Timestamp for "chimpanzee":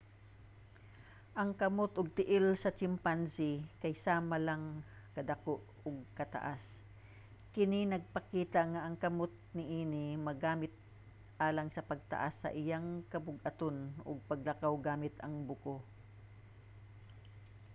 2.77-3.59